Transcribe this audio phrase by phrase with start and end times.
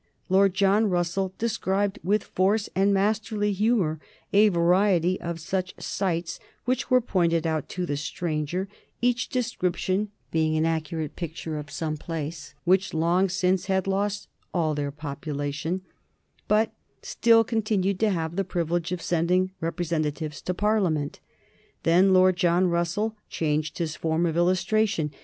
[0.29, 3.99] Lord John Russell described with force and masterly humor
[4.33, 8.67] a variety of such sights which were pointed out to the stranger,
[8.99, 14.73] each description being an accurate picture of some place which long since had lost all
[14.89, 15.81] population,
[16.47, 16.73] but
[17.03, 21.19] still continued to have the privilege of sending representatives to Parliament.
[21.83, 25.11] Then Lord John Russell changed his form of illustration.